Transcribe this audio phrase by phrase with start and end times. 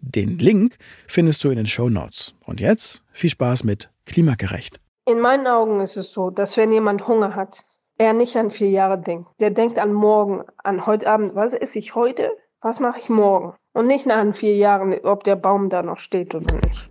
[0.00, 2.34] Den Link findest du in den Show Notes.
[2.44, 4.80] Und jetzt viel Spaß mit Klimagerecht.
[5.06, 7.64] In meinen Augen ist es so, dass wenn jemand Hunger hat,
[7.98, 9.28] er nicht an vier Jahre denkt.
[9.40, 11.34] Der denkt an morgen, an heute Abend.
[11.34, 12.30] Was esse ich heute?
[12.60, 13.54] Was mache ich morgen?
[13.72, 16.88] Und nicht nach vier Jahren, ob der Baum da noch steht oder nicht.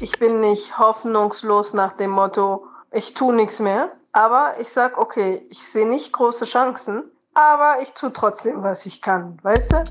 [0.00, 3.92] Ich bin nicht hoffnungslos nach dem Motto, ich tue nichts mehr.
[4.12, 9.02] Aber ich sage, okay, ich sehe nicht große Chancen, aber ich tue trotzdem, was ich
[9.02, 9.38] kann.
[9.42, 9.84] Weißt du?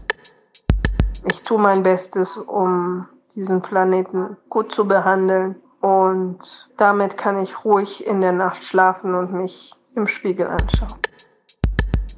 [1.32, 5.56] Ich tue mein Bestes, um diesen Planeten gut zu behandeln.
[5.82, 11.00] Und damit kann ich ruhig in der Nacht schlafen und mich im Spiegel anschauen.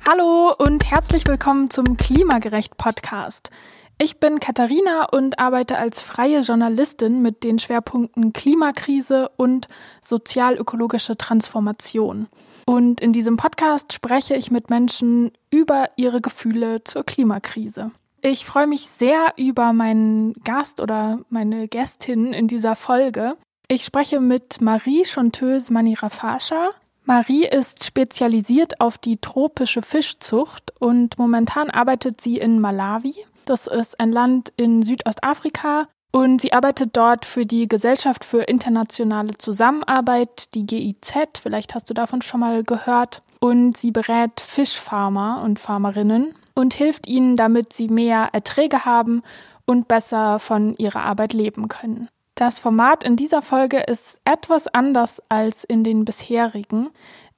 [0.05, 3.49] Hallo und herzlich willkommen zum Klimagerecht Podcast.
[3.97, 9.69] Ich bin Katharina und arbeite als freie Journalistin mit den Schwerpunkten Klimakrise und
[10.01, 12.27] sozial-ökologische Transformation.
[12.65, 17.91] Und in diesem Podcast spreche ich mit Menschen über ihre Gefühle zur Klimakrise.
[18.21, 23.37] Ich freue mich sehr über meinen Gast oder meine Gästin in dieser Folge.
[23.67, 26.69] Ich spreche mit Marie Chanteuse Manirafascha.
[27.05, 33.15] Marie ist spezialisiert auf die tropische Fischzucht und momentan arbeitet sie in Malawi.
[33.45, 39.37] Das ist ein Land in Südostafrika und sie arbeitet dort für die Gesellschaft für internationale
[39.37, 41.39] Zusammenarbeit, die GIZ.
[41.41, 43.21] Vielleicht hast du davon schon mal gehört.
[43.39, 49.21] Und sie berät Fischfarmer und Farmerinnen und hilft ihnen, damit sie mehr Erträge haben
[49.65, 52.09] und besser von ihrer Arbeit leben können.
[52.33, 56.89] Das Format in dieser Folge ist etwas anders als in den bisherigen.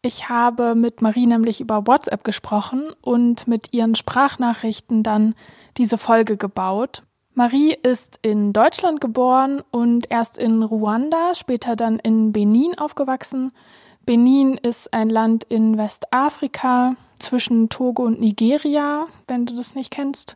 [0.01, 5.35] Ich habe mit Marie nämlich über WhatsApp gesprochen und mit ihren Sprachnachrichten dann
[5.77, 7.03] diese Folge gebaut.
[7.33, 13.51] Marie ist in Deutschland geboren und erst in Ruanda, später dann in Benin aufgewachsen.
[14.05, 20.35] Benin ist ein Land in Westafrika zwischen Togo und Nigeria, wenn du das nicht kennst.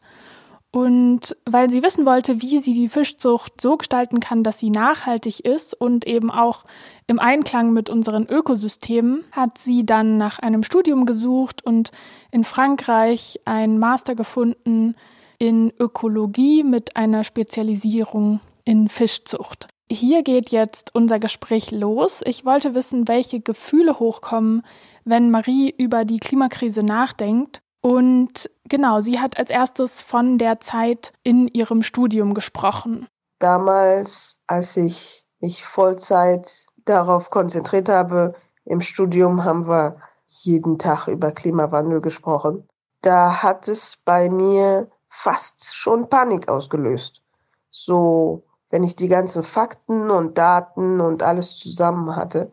[0.75, 5.41] Und weil sie wissen wollte, wie sie die Fischzucht so gestalten kann, dass sie nachhaltig
[5.41, 6.63] ist und eben auch
[7.05, 11.91] im Einklang mit unseren Ökosystemen, hat sie dann nach einem Studium gesucht und
[12.31, 14.95] in Frankreich einen Master gefunden
[15.37, 19.67] in Ökologie mit einer Spezialisierung in Fischzucht.
[19.91, 22.23] Hier geht jetzt unser Gespräch los.
[22.25, 24.63] Ich wollte wissen, welche Gefühle hochkommen,
[25.05, 27.61] wenn Marie über die Klimakrise nachdenkt.
[27.81, 33.07] Und genau, sie hat als erstes von der Zeit in ihrem Studium gesprochen.
[33.39, 39.97] Damals, als ich mich Vollzeit darauf konzentriert habe, im Studium haben wir
[40.27, 42.67] jeden Tag über Klimawandel gesprochen.
[43.01, 47.21] Da hat es bei mir fast schon Panik ausgelöst.
[47.69, 48.43] So
[48.73, 52.51] wenn ich die ganzen Fakten und Daten und alles zusammen hatte,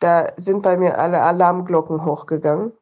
[0.00, 2.72] da sind bei mir alle Alarmglocken hochgegangen.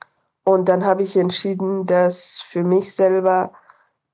[0.44, 3.52] Und dann habe ich entschieden, dass für mich selber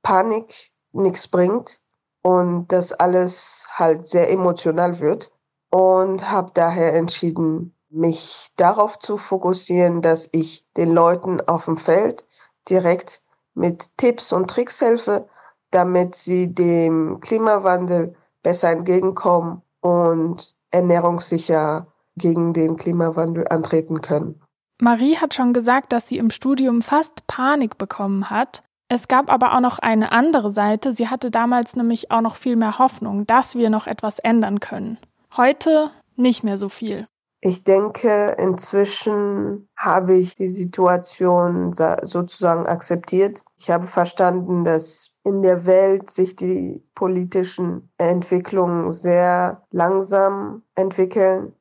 [0.03, 1.81] Panik nichts bringt
[2.22, 5.31] und dass alles halt sehr emotional wird.
[5.70, 12.25] Und habe daher entschieden, mich darauf zu fokussieren, dass ich den Leuten auf dem Feld
[12.69, 13.22] direkt
[13.54, 15.28] mit Tipps und Tricks helfe,
[15.71, 21.86] damit sie dem Klimawandel besser entgegenkommen und ernährungssicher
[22.16, 24.41] gegen den Klimawandel antreten können.
[24.80, 28.62] Marie hat schon gesagt, dass sie im Studium fast Panik bekommen hat.
[28.89, 30.92] Es gab aber auch noch eine andere Seite.
[30.92, 34.98] Sie hatte damals nämlich auch noch viel mehr Hoffnung, dass wir noch etwas ändern können.
[35.36, 37.06] Heute nicht mehr so viel.
[37.41, 43.42] Ich denke, inzwischen habe ich die Situation sozusagen akzeptiert.
[43.59, 51.53] Ich habe verstanden, dass in der Welt sich die politischen Entwicklungen sehr langsam entwickeln.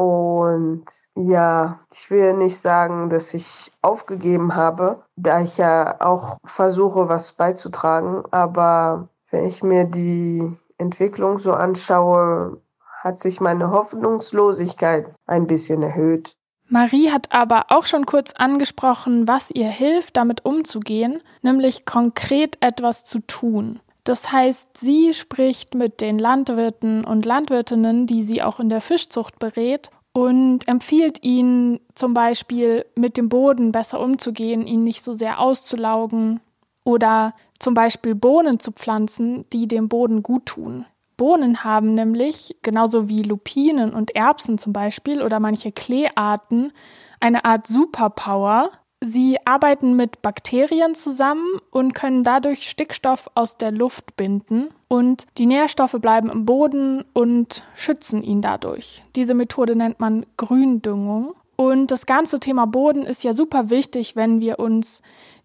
[0.00, 7.10] Und ja, ich will nicht sagen, dass ich aufgegeben habe, da ich ja auch versuche,
[7.10, 8.22] was beizutragen.
[8.30, 12.62] Aber wenn ich mir die Entwicklung so anschaue,
[13.02, 16.34] hat sich meine Hoffnungslosigkeit ein bisschen erhöht.
[16.68, 23.04] Marie hat aber auch schon kurz angesprochen, was ihr hilft, damit umzugehen, nämlich konkret etwas
[23.04, 23.80] zu tun.
[24.10, 29.38] Das heißt, sie spricht mit den Landwirten und Landwirtinnen, die sie auch in der Fischzucht
[29.38, 35.38] berät, und empfiehlt ihnen zum Beispiel mit dem Boden besser umzugehen, ihn nicht so sehr
[35.38, 36.40] auszulaugen
[36.82, 40.86] oder zum Beispiel Bohnen zu pflanzen, die dem Boden gut tun.
[41.16, 46.72] Bohnen haben nämlich, genauso wie Lupinen und Erbsen zum Beispiel oder manche Kleearten,
[47.20, 48.70] eine Art Superpower.
[49.02, 55.46] Sie arbeiten mit Bakterien zusammen und können dadurch Stickstoff aus der Luft binden und die
[55.46, 59.02] Nährstoffe bleiben im Boden und schützen ihn dadurch.
[59.16, 61.34] Diese Methode nennt man Gründüngung.
[61.56, 65.02] Und das ganze Thema Boden ist ja super wichtig, wenn wir uns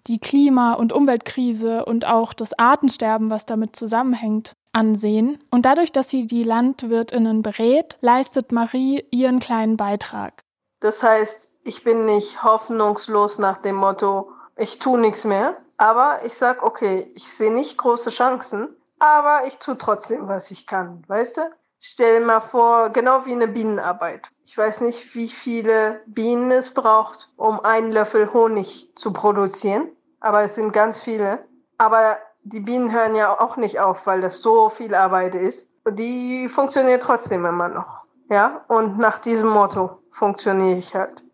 [0.07, 5.39] die Klima- und Umweltkrise und auch das Artensterben, was damit zusammenhängt, ansehen.
[5.49, 10.41] Und dadurch, dass sie die Landwirtinnen berät, leistet Marie ihren kleinen Beitrag.
[10.79, 16.37] Das heißt, ich bin nicht hoffnungslos nach dem Motto, ich tue nichts mehr, aber ich
[16.37, 18.69] sage, okay, ich sehe nicht große Chancen,
[18.99, 21.41] aber ich tue trotzdem, was ich kann, weißt du?
[21.79, 24.29] Stell dir mal vor, genau wie eine Bienenarbeit.
[24.43, 29.89] Ich weiß nicht, wie viele Bienen es braucht, um einen Löffel Honig zu produzieren,
[30.19, 31.45] aber es sind ganz viele.
[31.77, 35.69] Aber die Bienen hören ja auch nicht auf, weil das so viel Arbeit ist.
[35.89, 38.05] Die funktioniert trotzdem immer noch.
[38.29, 41.24] Ja, und nach diesem Motto funktioniere ich halt.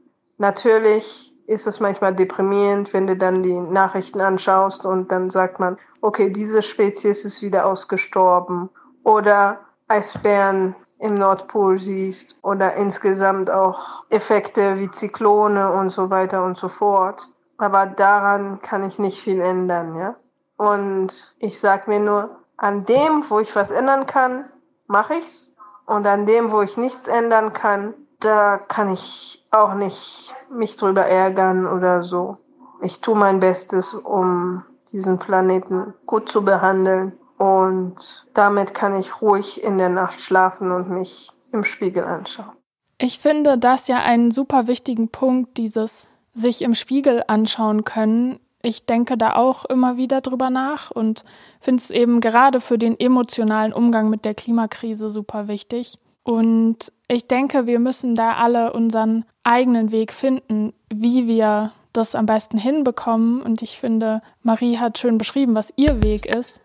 [0.41, 5.77] Natürlich ist es manchmal deprimierend, wenn du dann die Nachrichten anschaust und dann sagt man,
[6.01, 8.67] okay, diese Spezies ist wieder ausgestorben
[9.03, 16.57] oder Eisbären im Nordpol siehst oder insgesamt auch Effekte wie Zyklone und so weiter und
[16.57, 17.27] so fort.
[17.59, 20.15] Aber daran kann ich nicht viel ändern, ja.
[20.57, 24.45] Und ich sage mir nur, an dem, wo ich was ändern kann,
[24.87, 25.53] mache ich's.
[25.85, 31.05] Und an dem, wo ich nichts ändern kann, da kann ich auch nicht mich drüber
[31.05, 32.37] ärgern oder so.
[32.81, 37.13] Ich tue mein Bestes, um diesen Planeten gut zu behandeln.
[37.37, 42.51] Und damit kann ich ruhig in der Nacht schlafen und mich im Spiegel anschauen.
[42.97, 48.85] Ich finde das ja einen super wichtigen Punkt, dieses sich im Spiegel anschauen können, ich
[48.85, 51.23] denke da auch immer wieder drüber nach und
[51.59, 55.97] finde es eben gerade für den emotionalen Umgang mit der Klimakrise super wichtig.
[56.23, 62.25] Und ich denke, wir müssen da alle unseren eigenen Weg finden, wie wir das am
[62.25, 63.41] besten hinbekommen.
[63.41, 66.61] Und ich finde, Marie hat schön beschrieben, was ihr Weg ist.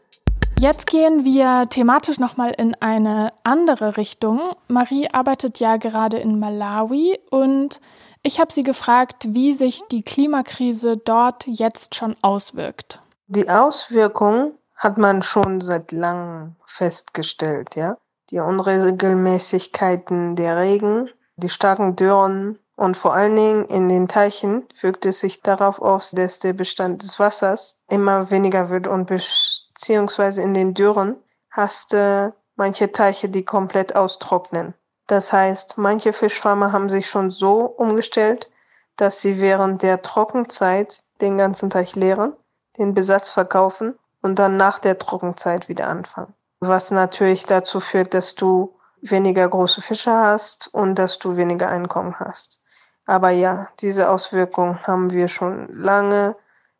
[0.58, 4.40] Jetzt gehen wir thematisch nochmal in eine andere Richtung.
[4.68, 7.80] Marie arbeitet ja gerade in Malawi und
[8.22, 13.00] ich habe sie gefragt, wie sich die Klimakrise dort jetzt schon auswirkt.
[13.26, 17.98] Die Auswirkungen hat man schon seit langem festgestellt, ja.
[18.30, 25.06] Die Unregelmäßigkeiten der Regen, die starken Dürren und vor allen Dingen in den Teichen wirkt
[25.06, 30.54] es sich darauf aus, dass der Bestand des Wassers immer weniger wird und beziehungsweise in
[30.54, 31.16] den Dürren
[31.50, 34.74] hast du manche Teiche, die komplett austrocknen.
[35.06, 38.50] Das heißt, manche Fischfarmer haben sich schon so umgestellt,
[38.96, 42.32] dass sie während der Trockenzeit den ganzen Teich leeren,
[42.78, 46.34] den Besatz verkaufen und dann nach der Trockenzeit wieder anfangen.
[46.60, 52.18] Was natürlich dazu führt, dass du weniger große Fische hast und dass du weniger Einkommen
[52.18, 52.62] hast.
[53.06, 56.34] Aber ja, diese Auswirkungen haben wir schon lange,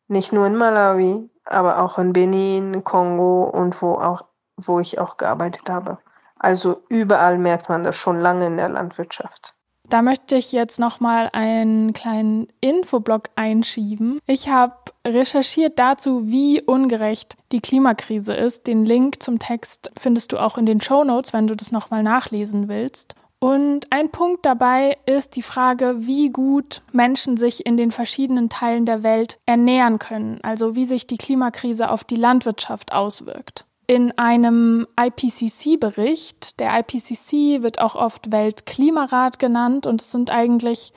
[0.09, 4.25] nicht nur in Malawi, aber auch in Benin, Kongo und wo auch,
[4.57, 5.99] wo ich auch gearbeitet habe.
[6.39, 9.55] Also überall merkt man das schon lange in der Landwirtschaft.
[9.89, 14.19] Da möchte ich jetzt noch mal einen kleinen Infoblock einschieben.
[14.27, 14.75] Ich habe
[15.07, 18.67] recherchiert dazu, wie ungerecht die Klimakrise ist.
[18.67, 21.91] Den Link zum Text findest du auch in den Show Notes, wenn du das noch
[21.91, 23.15] mal nachlesen willst.
[23.39, 28.87] Und ein Punkt dabei ist die Frage, wie gut Menschen sich in den verschiedenen Teilen
[28.87, 34.87] der Welt ernähren können, also wie sich die Klimakrise auf die Landwirtschaft auswirkt in einem
[35.01, 36.59] IPCC-Bericht.
[36.61, 40.93] Der IPCC wird auch oft Weltklimarat genannt und es sind eigentlich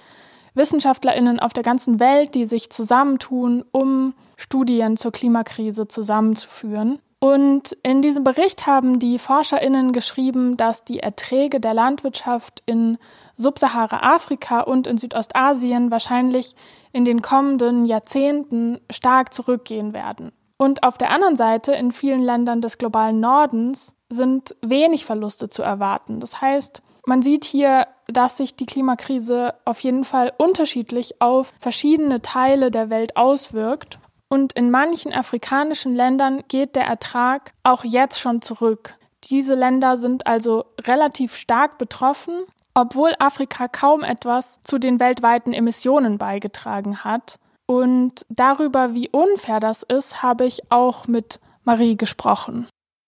[0.54, 7.00] Wissenschaftlerinnen auf der ganzen Welt, die sich zusammentun, um Studien zur Klimakrise zusammenzuführen.
[7.20, 12.98] Und in diesem Bericht haben die Forscherinnen geschrieben, dass die Erträge der Landwirtschaft in
[13.36, 16.56] Subsahara-Afrika und in Südostasien wahrscheinlich
[16.94, 20.32] in den kommenden Jahrzehnten stark zurückgehen werden.
[20.58, 25.62] Und auf der anderen Seite, in vielen Ländern des globalen Nordens, sind wenig Verluste zu
[25.62, 26.20] erwarten.
[26.22, 32.22] Das heißt, man sieht hier, dass sich die Klimakrise auf jeden Fall unterschiedlich auf verschiedene
[32.22, 34.00] Teile der Welt auswirkt.
[34.30, 38.94] Und in manchen afrikanischen Ländern geht der Ertrag auch jetzt schon zurück.
[39.24, 42.44] Diese Länder sind also relativ stark betroffen,
[42.76, 47.40] obwohl Afrika kaum etwas zu den weltweiten Emissionen beigetragen hat.
[47.66, 52.68] Und darüber, wie unfair das ist, habe ich auch mit Marie gesprochen.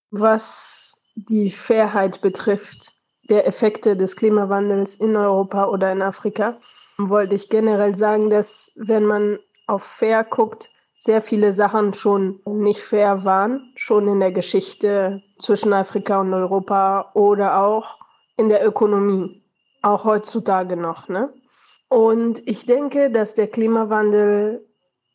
[0.10, 2.92] Was die Fairheit betrifft,
[3.30, 6.58] der Effekte des Klimawandels in Europa oder in Afrika,
[6.98, 12.82] wollte ich generell sagen, dass wenn man auf fair guckt, sehr viele Sachen schon nicht
[12.82, 17.98] fair waren, schon in der Geschichte zwischen Afrika und Europa oder auch
[18.38, 19.44] in der Ökonomie,
[19.82, 21.08] auch heutzutage noch.
[21.08, 21.34] Ne?
[21.90, 24.64] Und ich denke, dass der Klimawandel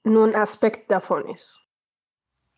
[0.02, 1.60] nur ein Aspekt davon ist.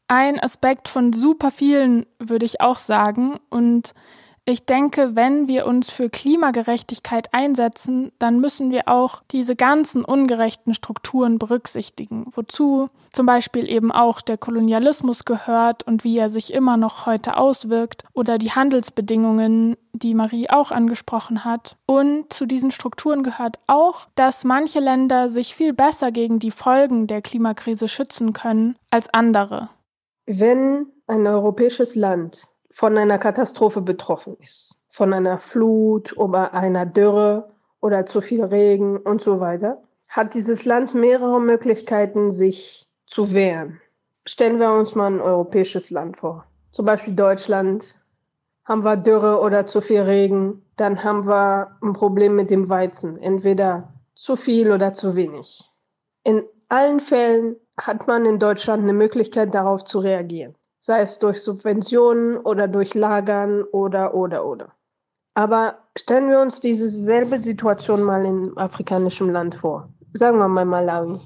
[0.06, 3.38] Ein Aspekt von super vielen, würde ich auch sagen.
[3.50, 3.94] Und
[4.48, 10.72] ich denke, wenn wir uns für Klimagerechtigkeit einsetzen, dann müssen wir auch diese ganzen ungerechten
[10.72, 16.78] Strukturen berücksichtigen, wozu zum Beispiel eben auch der Kolonialismus gehört und wie er sich immer
[16.78, 21.76] noch heute auswirkt oder die Handelsbedingungen, die Marie auch angesprochen hat.
[21.84, 27.06] Und zu diesen Strukturen gehört auch, dass manche Länder sich viel besser gegen die Folgen
[27.06, 29.68] der Klimakrise schützen können als andere.
[30.24, 37.50] Wenn ein europäisches Land von einer Katastrophe betroffen ist, von einer Flut oder einer Dürre
[37.80, 43.80] oder zu viel Regen und so weiter, hat dieses Land mehrere Möglichkeiten, sich zu wehren.
[44.26, 46.44] Stellen wir uns mal ein europäisches Land vor.
[46.70, 47.94] Zum Beispiel Deutschland.
[48.64, 53.16] Haben wir Dürre oder zu viel Regen, dann haben wir ein Problem mit dem Weizen.
[53.16, 55.64] Entweder zu viel oder zu wenig.
[56.22, 61.42] In allen Fällen hat man in Deutschland eine Möglichkeit, darauf zu reagieren sei es durch
[61.42, 64.72] Subventionen oder durch Lagern oder, oder, oder.
[65.34, 69.88] Aber stellen wir uns diese selbe Situation mal in afrikanischem Land vor.
[70.12, 71.20] Sagen wir mal Malawi.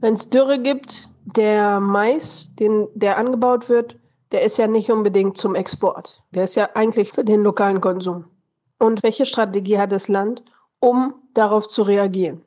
[0.00, 3.98] Wenn es Dürre gibt, der Mais, den, der angebaut wird,
[4.32, 6.22] der ist ja nicht unbedingt zum Export.
[6.32, 8.26] Der ist ja eigentlich für den lokalen Konsum.
[8.78, 10.44] Und welche Strategie hat das Land,
[10.80, 12.42] um darauf zu reagieren?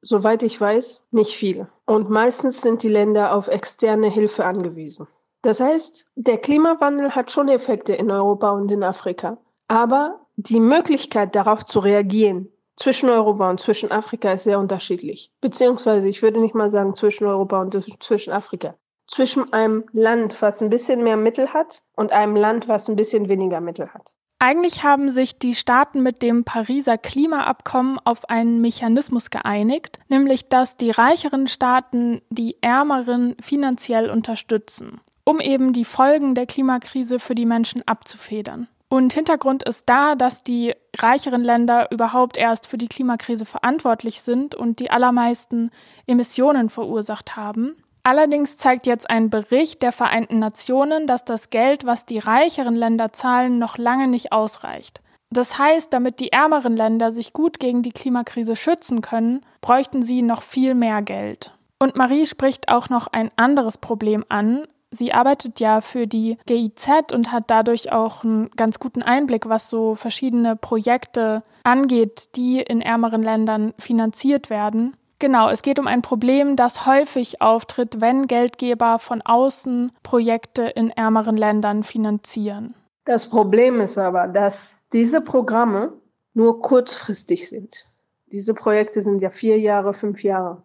[0.00, 1.68] Soweit ich weiß, nicht viele.
[1.86, 5.06] Und meistens sind die Länder auf externe Hilfe angewiesen.
[5.42, 9.38] Das heißt, der Klimawandel hat schon Effekte in Europa und in Afrika.
[9.66, 15.30] Aber die Möglichkeit darauf zu reagieren zwischen Europa und zwischen Afrika ist sehr unterschiedlich.
[15.40, 18.74] Beziehungsweise, ich würde nicht mal sagen zwischen Europa und zwischen Afrika.
[19.06, 23.28] Zwischen einem Land, was ein bisschen mehr Mittel hat und einem Land, was ein bisschen
[23.28, 24.12] weniger Mittel hat.
[24.38, 30.76] Eigentlich haben sich die Staaten mit dem Pariser Klimaabkommen auf einen Mechanismus geeinigt, nämlich dass
[30.76, 37.46] die reicheren Staaten die ärmeren finanziell unterstützen um eben die Folgen der Klimakrise für die
[37.46, 38.68] Menschen abzufedern.
[38.88, 44.54] Und Hintergrund ist da, dass die reicheren Länder überhaupt erst für die Klimakrise verantwortlich sind
[44.54, 45.70] und die allermeisten
[46.06, 47.74] Emissionen verursacht haben.
[48.02, 53.12] Allerdings zeigt jetzt ein Bericht der Vereinten Nationen, dass das Geld, was die reicheren Länder
[53.12, 55.00] zahlen, noch lange nicht ausreicht.
[55.30, 60.20] Das heißt, damit die ärmeren Länder sich gut gegen die Klimakrise schützen können, bräuchten sie
[60.20, 61.52] noch viel mehr Geld.
[61.78, 67.12] Und Marie spricht auch noch ein anderes Problem an, Sie arbeitet ja für die GIZ
[67.14, 72.82] und hat dadurch auch einen ganz guten Einblick, was so verschiedene Projekte angeht, die in
[72.82, 74.94] ärmeren Ländern finanziert werden.
[75.18, 80.90] Genau, es geht um ein Problem, das häufig auftritt, wenn Geldgeber von außen Projekte in
[80.90, 82.74] ärmeren Ländern finanzieren.
[83.04, 85.94] Das Problem ist aber, dass diese Programme
[86.34, 87.86] nur kurzfristig sind.
[88.26, 90.62] Diese Projekte sind ja vier Jahre, fünf Jahre.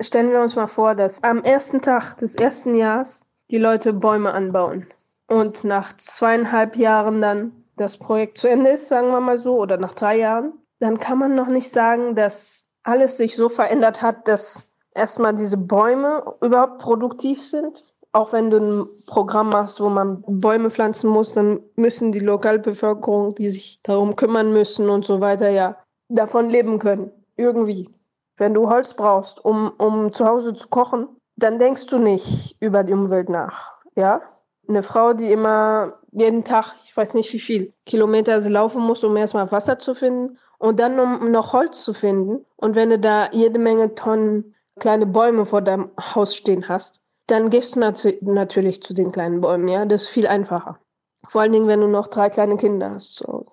[0.00, 4.32] Stellen wir uns mal vor, dass am ersten Tag des ersten Jahres die Leute Bäume
[4.32, 4.86] anbauen.
[5.26, 9.76] Und nach zweieinhalb Jahren dann das Projekt zu Ende ist, sagen wir mal so, oder
[9.76, 14.28] nach drei Jahren, dann kann man noch nicht sagen, dass alles sich so verändert hat,
[14.28, 17.84] dass erstmal diese Bäume überhaupt produktiv sind.
[18.12, 23.34] Auch wenn du ein Programm machst, wo man Bäume pflanzen muss, dann müssen die Lokalbevölkerung,
[23.34, 25.76] die sich darum kümmern müssen und so weiter, ja,
[26.08, 27.10] davon leben können.
[27.36, 27.90] Irgendwie.
[28.36, 32.82] Wenn du Holz brauchst, um, um zu Hause zu kochen, dann denkst du nicht über
[32.82, 33.72] die Umwelt nach.
[33.94, 34.20] Ja?
[34.68, 39.04] Eine Frau, die immer jeden Tag, ich weiß nicht wie viel Kilometer sie laufen muss,
[39.04, 42.44] um erstmal Wasser zu finden und dann um noch Holz zu finden.
[42.56, 47.50] Und wenn du da jede Menge Tonnen kleine Bäume vor deinem Haus stehen hast, dann
[47.50, 49.84] gehst du nat natürlich zu den kleinen Bäumen, ja.
[49.84, 50.78] Das ist viel einfacher.
[51.26, 53.52] Vor allen Dingen, wenn du noch drei kleine Kinder hast zu Hause.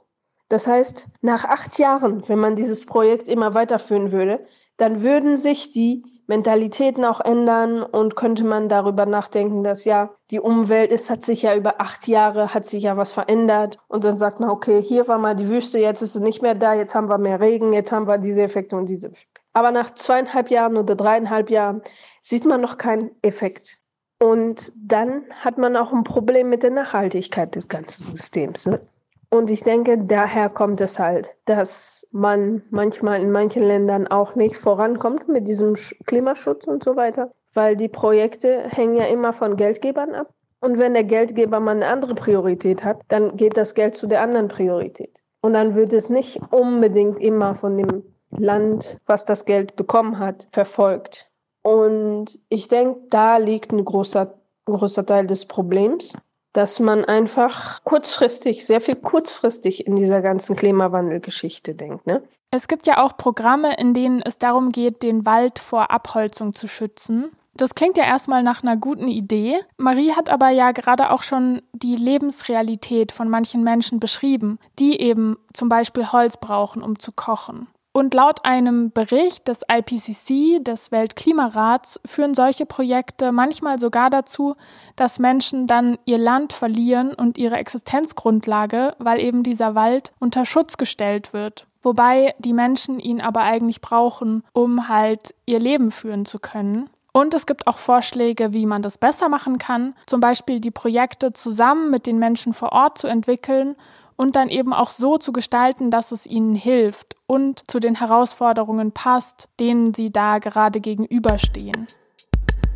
[0.50, 4.46] Das heißt, nach acht Jahren, wenn man dieses Projekt immer weiterführen würde,
[4.77, 10.39] dann würden sich die Mentalitäten auch ändern und könnte man darüber nachdenken, dass ja die
[10.39, 14.17] Umwelt ist, hat sich ja über acht Jahre, hat sich ja was verändert und dann
[14.17, 16.96] sagt man, okay, hier war mal die Wüste, jetzt ist sie nicht mehr da, jetzt
[16.96, 19.41] haben wir mehr Regen, jetzt haben wir diese Effekte und diese Effekte.
[19.53, 21.82] Aber nach zweieinhalb Jahren oder dreieinhalb Jahren
[22.22, 23.77] sieht man noch keinen Effekt.
[24.20, 28.65] Und dann hat man auch ein Problem mit der Nachhaltigkeit des ganzen Systems.
[28.65, 28.82] Ne?
[29.29, 34.55] Und ich denke, daher kommt es halt, dass man manchmal in manchen Ländern auch nicht
[34.55, 40.13] vorankommt mit diesem Klimaschutz und so weiter, weil die Projekte hängen ja immer von Geldgebern
[40.15, 40.34] ab.
[40.62, 44.22] Und wenn der Geldgeber mal eine andere Priorität hat, dann geht das Geld zu der
[44.22, 45.15] anderen Priorität.
[45.41, 50.48] Und dann wird es nicht unbedingt immer von dem Land, was das Geld bekommen hat,
[50.51, 51.29] verfolgt.
[51.62, 54.34] Und ich denke, da liegt ein großer,
[54.65, 56.17] großer Teil des Problems,
[56.56, 62.08] dass man einfach kurzfristig, sehr viel kurzfristig in dieser ganzen Klimawandelgeschichte denkt.
[62.08, 62.24] Ne?
[62.52, 66.68] Es gibt ja auch Programme, in denen es darum geht, den Wald vor Abholzung zu
[66.68, 67.32] schützen.
[67.58, 69.58] Das klingt ja erstmal nach einer guten Idee.
[69.78, 75.38] Marie hat aber ja gerade auch schon die Lebensrealität von manchen Menschen beschrieben, die eben
[75.54, 77.68] zum Beispiel Holz brauchen, um zu kochen.
[77.96, 84.58] Und laut einem Bericht des IPCC, des Weltklimarats, führen solche Projekte manchmal sogar dazu,
[84.98, 90.75] dass Menschen dann ihr Land verlieren und ihre Existenzgrundlage, weil eben dieser Wald unter Schutz
[90.75, 91.68] gestellt wird.
[91.84, 96.90] Wobei die Menschen ihn aber eigentlich brauchen, um halt ihr Leben führen zu können.
[97.14, 101.32] Und es gibt auch Vorschläge, wie man das besser machen kann, zum Beispiel die Projekte
[101.32, 103.78] zusammen mit den Menschen vor Ort zu entwickeln
[104.18, 108.92] und dann eben auch so zu gestalten, dass es ihnen hilft und zu den Herausforderungen
[108.92, 111.88] passt, denen sie da gerade gegenüberstehen.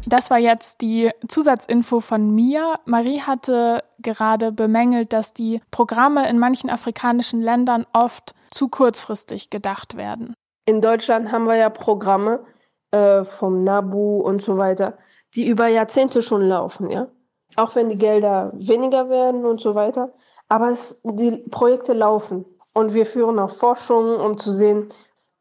[0.07, 2.79] Das war jetzt die Zusatzinfo von mir.
[2.85, 9.97] Marie hatte gerade bemängelt, dass die Programme in manchen afrikanischen Ländern oft zu kurzfristig gedacht
[9.97, 10.33] werden.
[10.65, 12.45] In Deutschland haben wir ja Programme,
[12.91, 14.97] äh, vom NABU und so weiter,
[15.35, 17.07] die über Jahrzehnte schon laufen, ja.
[17.55, 20.13] Auch wenn die Gelder weniger werden und so weiter.
[20.49, 22.45] Aber es, die Projekte laufen.
[22.73, 24.89] Und wir führen auch Forschungen, um zu sehen,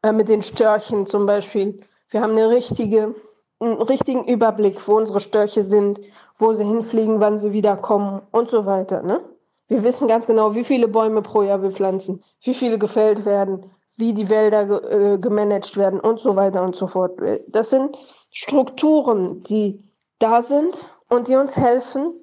[0.01, 1.81] äh, mit den Störchen zum Beispiel.
[2.09, 3.15] Wir haben eine richtige,
[3.59, 5.99] einen richtigen Überblick, wo unsere Störche sind,
[6.37, 9.03] wo sie hinfliegen, wann sie wiederkommen und so weiter.
[9.03, 9.21] Ne?
[9.67, 13.71] Wir wissen ganz genau, wie viele Bäume pro Jahr wir pflanzen, wie viele gefällt werden,
[13.97, 17.19] wie die Wälder äh, gemanagt werden und so weiter und so fort.
[17.47, 17.97] Das sind
[18.31, 19.83] Strukturen, die
[20.19, 22.13] da sind und die uns helfen,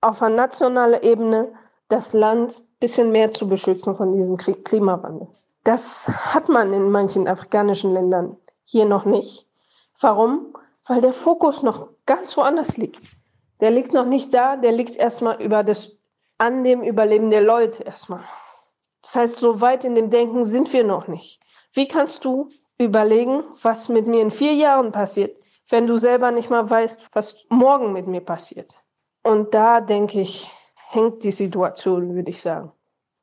[0.00, 1.52] auf einer nationalen Ebene
[1.90, 5.28] das Land ein bisschen mehr zu beschützen von diesem Klimawandel.
[5.64, 9.46] Das hat man in manchen afrikanischen Ländern hier noch nicht.
[10.00, 10.56] Warum?
[10.86, 13.02] Weil der Fokus noch ganz woanders liegt.
[13.60, 15.98] Der liegt noch nicht da, der liegt erstmal über das,
[16.38, 18.24] an dem Überleben der Leute erstmal.
[19.02, 21.40] Das heißt, so weit in dem Denken sind wir noch nicht.
[21.72, 22.48] Wie kannst du
[22.78, 25.36] überlegen, was mit mir in vier Jahren passiert,
[25.68, 28.70] wenn du selber nicht mal weißt, was morgen mit mir passiert?
[29.22, 30.50] Und da denke ich,
[30.92, 32.72] hängt die Situation, würde ich sagen.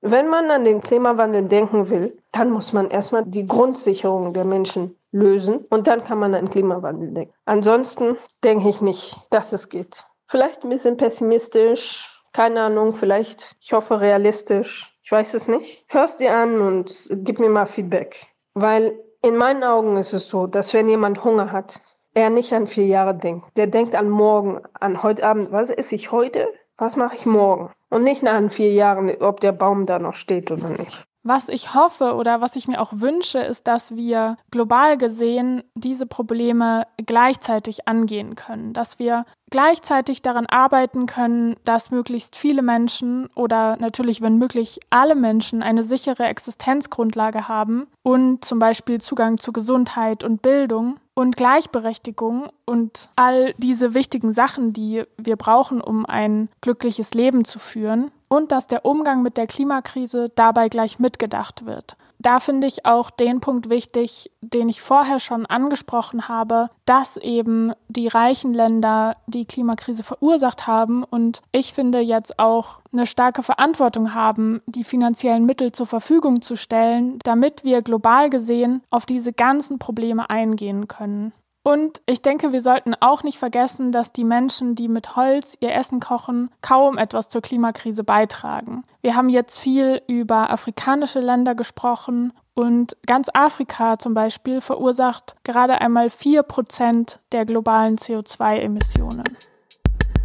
[0.01, 4.95] Wenn man an den Klimawandel denken will, dann muss man erstmal die Grundsicherung der Menschen
[5.11, 7.33] lösen und dann kann man an den Klimawandel denken.
[7.45, 10.05] Ansonsten denke ich nicht, dass es geht.
[10.27, 14.93] Vielleicht ein bisschen pessimistisch, keine Ahnung, vielleicht, ich hoffe, realistisch.
[15.03, 15.85] Ich weiß es nicht.
[15.87, 18.27] Hörst dir an und gib mir mal Feedback.
[18.53, 21.79] Weil in meinen Augen ist es so, dass wenn jemand Hunger hat,
[22.13, 23.57] er nicht an vier Jahre denkt.
[23.57, 25.51] Der denkt an morgen, an heute Abend.
[25.51, 26.47] Was esse ich heute?
[26.77, 27.71] Was mache ich morgen?
[27.89, 31.05] Und nicht nach vier Jahren, ob der Baum da noch steht oder nicht.
[31.23, 36.05] Was ich hoffe oder was ich mir auch wünsche, ist, dass wir global gesehen diese
[36.05, 43.77] Probleme gleichzeitig angehen können, dass wir gleichzeitig daran arbeiten können, dass möglichst viele Menschen oder
[43.77, 50.23] natürlich, wenn möglich, alle Menschen eine sichere Existenzgrundlage haben und zum Beispiel Zugang zu Gesundheit
[50.23, 57.13] und Bildung und Gleichberechtigung und all diese wichtigen Sachen, die wir brauchen, um ein glückliches
[57.13, 61.97] Leben zu führen und dass der Umgang mit der Klimakrise dabei gleich mitgedacht wird.
[62.19, 67.73] Da finde ich auch den Punkt wichtig, den ich vorher schon angesprochen habe, dass eben
[67.89, 74.13] die reichen Länder die Klimakrise verursacht haben und ich finde jetzt auch eine starke Verantwortung
[74.13, 79.77] haben, die finanziellen Mittel zur Verfügung zu stellen, damit wir global gesehen auf diese ganzen
[79.77, 81.33] Probleme eingehen können.
[81.67, 85.75] Und ich denke, wir sollten auch nicht vergessen, dass die Menschen, die mit Holz ihr
[85.75, 88.83] Essen kochen, kaum etwas zur Klimakrise beitragen.
[89.01, 95.81] Wir haben jetzt viel über afrikanische Länder gesprochen und ganz Afrika zum Beispiel verursacht gerade
[95.81, 99.25] einmal vier Prozent der globalen CO2-Emissionen.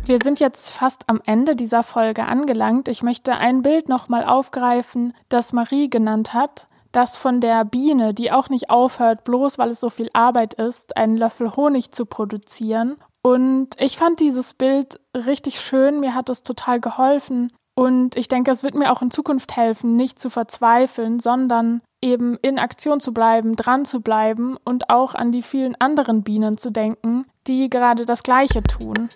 [0.04, 2.86] Wir sind jetzt fast am Ende dieser Folge angelangt.
[2.86, 8.30] Ich möchte ein Bild nochmal aufgreifen, das Marie genannt hat das von der Biene, die
[8.30, 12.96] auch nicht aufhört, bloß weil es so viel Arbeit ist, einen Löffel Honig zu produzieren.
[13.22, 17.52] Und ich fand dieses Bild richtig schön, mir hat es total geholfen.
[17.74, 22.36] Und ich denke, es wird mir auch in Zukunft helfen, nicht zu verzweifeln, sondern eben
[22.42, 26.70] in Aktion zu bleiben, dran zu bleiben und auch an die vielen anderen Bienen zu
[26.70, 29.08] denken, die gerade das Gleiche tun.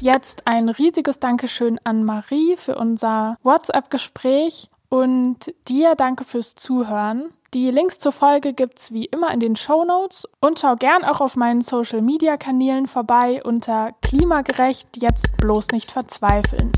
[0.00, 7.32] Jetzt ein riesiges Dankeschön an Marie für unser WhatsApp-Gespräch und dir danke fürs Zuhören.
[7.54, 11.20] Die Links zur Folge gibt's wie immer in den Show Notes und schau gern auch
[11.20, 16.70] auf meinen Social Media Kanälen vorbei unter klimagerecht jetzt bloß nicht verzweifeln.